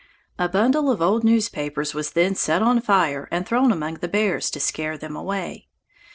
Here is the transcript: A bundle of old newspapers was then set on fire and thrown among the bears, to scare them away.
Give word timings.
A 0.39 0.49
bundle 0.49 0.89
of 0.89 0.99
old 0.99 1.23
newspapers 1.23 1.93
was 1.93 2.13
then 2.13 2.33
set 2.33 2.63
on 2.63 2.81
fire 2.81 3.27
and 3.29 3.45
thrown 3.45 3.71
among 3.71 3.97
the 3.99 4.07
bears, 4.07 4.49
to 4.49 4.59
scare 4.59 4.97
them 4.97 5.15
away. 5.15 5.67